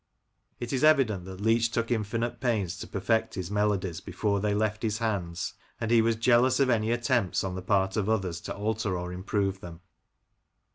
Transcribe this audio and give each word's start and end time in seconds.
It 0.59 0.73
is 0.73 0.83
evident 0.83 1.25
that 1.25 1.41
Leach 1.41 1.69
took 1.69 1.91
infinite 1.91 2.39
pains 2.39 2.75
to 2.79 2.87
perfect 2.87 3.35
his 3.35 3.51
melodies 3.51 4.01
before 4.01 4.39
they 4.39 4.55
left 4.55 4.81
his 4.81 4.97
hands, 4.97 5.53
and 5.79 5.91
he 5.91 6.01
was 6.01 6.15
jealous 6.15 6.59
of 6.59 6.71
any 6.71 6.89
attempts 6.89 7.43
on 7.43 7.53
the 7.53 7.61
part 7.61 7.95
of 7.95 8.09
others 8.09 8.41
to 8.41 8.55
alter 8.55 8.97
or 8.97 9.13
improve 9.13 9.61
them. 9.61 9.81